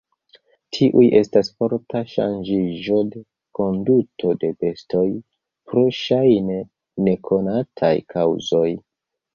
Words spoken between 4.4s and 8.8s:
de bestoj, pro ŝajne nekonataj kaŭzoj.